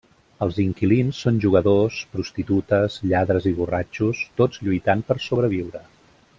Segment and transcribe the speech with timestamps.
[0.43, 5.89] Els inquilins són jugadors, prostitutes, lladres i borratxos, tots lluitant per sobreviure.